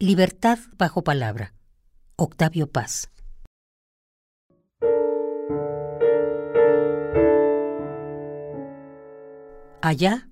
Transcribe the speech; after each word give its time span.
Libertad 0.00 0.58
bajo 0.76 1.04
palabra. 1.04 1.54
Octavio 2.16 2.66
Paz. 2.66 3.12
Allá. 9.80 10.28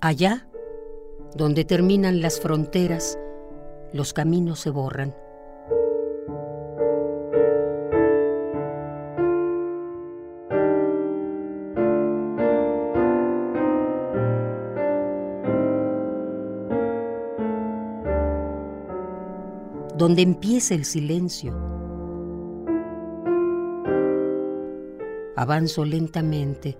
Allá, 0.00 0.48
donde 1.34 1.64
terminan 1.64 2.22
las 2.22 2.40
fronteras, 2.40 3.18
los 3.92 4.12
caminos 4.12 4.60
se 4.60 4.70
borran. 4.70 5.14
Donde 19.96 20.22
empieza 20.22 20.74
el 20.74 20.84
silencio. 20.84 21.52
Avanzo 25.34 25.84
lentamente 25.84 26.76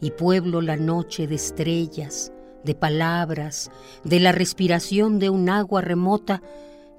y 0.00 0.10
pueblo 0.10 0.60
la 0.60 0.76
noche 0.76 1.26
de 1.26 1.34
estrellas, 1.36 2.32
de 2.64 2.74
palabras, 2.74 3.70
de 4.04 4.20
la 4.20 4.32
respiración 4.32 5.18
de 5.18 5.30
un 5.30 5.48
agua 5.48 5.80
remota 5.80 6.42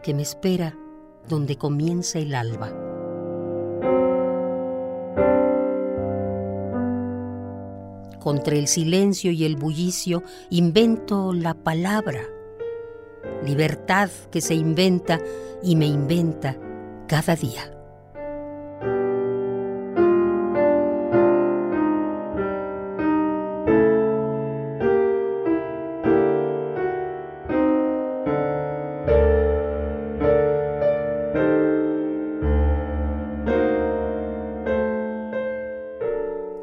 que 0.03 0.13
me 0.13 0.21
espera 0.21 0.75
donde 1.27 1.57
comienza 1.57 2.19
el 2.19 2.35
alba. 2.35 2.71
Contra 8.19 8.55
el 8.55 8.67
silencio 8.67 9.31
y 9.31 9.45
el 9.45 9.55
bullicio 9.55 10.23
invento 10.49 11.33
la 11.33 11.55
palabra, 11.55 12.21
libertad 13.45 14.09
que 14.31 14.41
se 14.41 14.53
inventa 14.53 15.19
y 15.63 15.75
me 15.75 15.87
inventa 15.87 16.57
cada 17.07 17.35
día. 17.35 17.73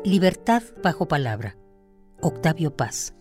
Libertad 0.05 0.63
bajo 0.81 1.09
palabra. 1.09 1.57
Octavio 2.21 2.77
Paz. 2.77 3.18